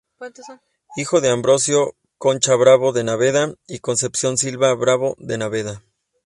[0.97, 5.83] Hijo de Ambrosio Concha Bravo de Naveda y Concepción Silva Bravo de Naveda.